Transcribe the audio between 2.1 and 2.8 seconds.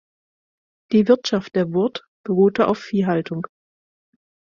beruhte auf